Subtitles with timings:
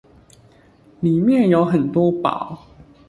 [1.03, 2.57] 裡面有很多寶